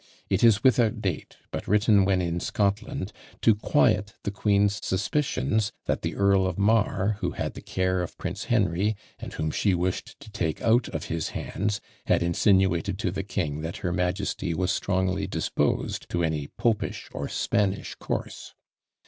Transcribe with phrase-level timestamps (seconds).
[0.31, 6.01] It is without date, but written when in Scotland, to quiet the queen's suspicions, that
[6.01, 10.19] the Earl of Mar, who had the care of Prince Henry, and whom she wished
[10.19, 14.71] to take out of his hands, had insinuated to the king that her majesty was
[14.71, 18.55] strongly disposed to any "popish or Spanish course."